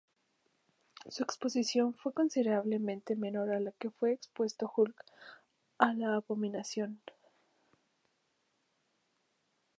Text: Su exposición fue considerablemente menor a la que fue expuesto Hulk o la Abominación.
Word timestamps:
Su 1.11 1.21
exposición 1.21 1.93
fue 1.93 2.11
considerablemente 2.11 3.15
menor 3.15 3.51
a 3.51 3.59
la 3.59 3.71
que 3.73 3.91
fue 3.91 4.13
expuesto 4.13 4.73
Hulk 4.75 4.99
o 5.77 5.85
la 5.93 6.15
Abominación. 6.15 6.99